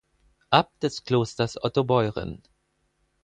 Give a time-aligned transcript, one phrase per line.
[0.49, 2.41] Abt des Klosters Ottobeuren.